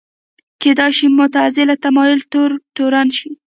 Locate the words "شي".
3.17-3.29